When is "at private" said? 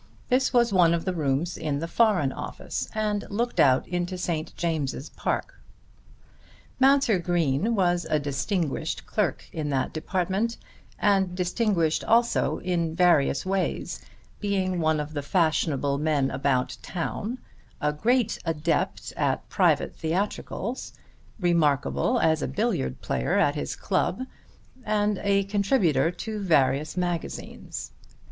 19.15-19.95